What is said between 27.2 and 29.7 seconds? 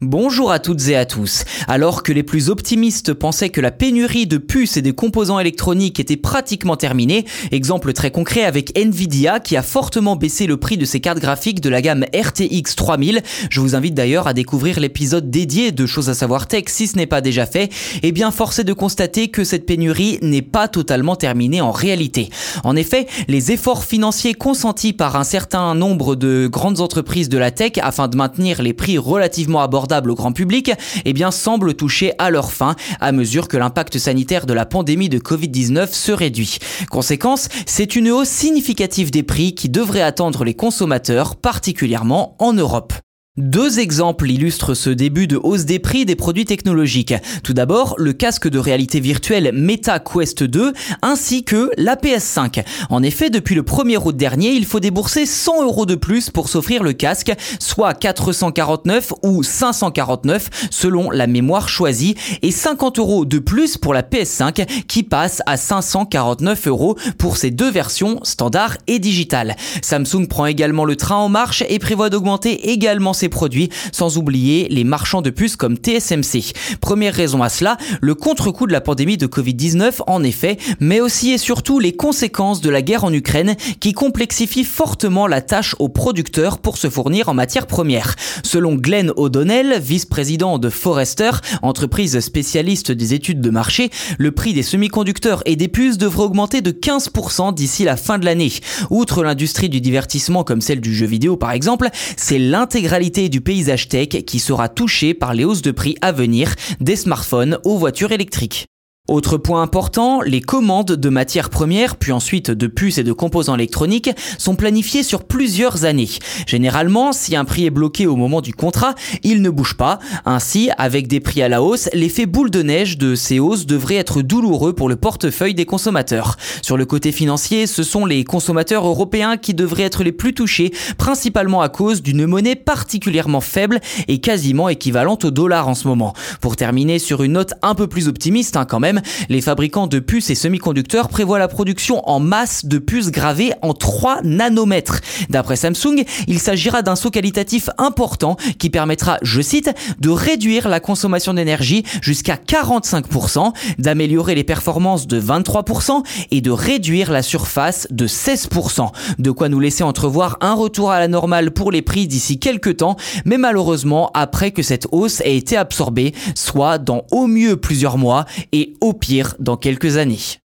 de la tech afin de maintenir les prix relativement